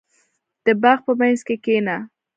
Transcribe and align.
•د 0.65 0.67
باغ 0.81 0.99
په 1.05 1.11
منځ 1.19 1.39
کې 1.47 1.55
کښېنه. 1.63 1.97